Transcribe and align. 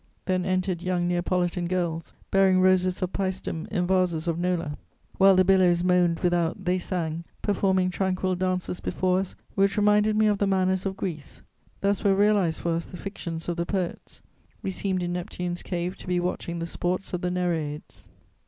Then 0.25 0.45
entered 0.45 0.81
young 0.81 1.07
Neapolitan 1.07 1.67
girls, 1.67 2.15
bearing 2.31 2.59
roses 2.59 3.03
of 3.03 3.11
Pæstum 3.13 3.67
in 3.67 3.85
vases 3.85 4.27
of 4.27 4.39
Nola; 4.39 4.79
while 5.19 5.35
the 5.35 5.45
billows 5.45 5.83
moaned 5.83 6.21
without, 6.21 6.65
they 6.65 6.79
sang, 6.79 7.23
performing 7.43 7.91
tranquil 7.91 8.33
dances 8.33 8.79
before 8.79 9.19
us 9.19 9.35
which 9.53 9.77
reminded 9.77 10.15
me 10.15 10.25
of 10.25 10.39
the 10.39 10.47
manners 10.47 10.87
of 10.87 10.97
Greece: 10.97 11.43
thus 11.81 12.03
were 12.03 12.15
realized 12.15 12.61
for 12.61 12.71
us 12.73 12.87
the 12.87 12.97
fictions 12.97 13.47
of 13.47 13.57
the 13.57 13.65
poets; 13.67 14.23
we 14.63 14.71
seemed 14.71 15.03
in 15.03 15.13
Neptune's 15.13 15.61
cave 15.61 15.95
to 15.97 16.07
be 16.07 16.19
watching 16.19 16.57
the 16.57 16.65
sports 16.65 17.13
of 17.13 17.21
the 17.21 17.29
Nereids." 17.29 18.07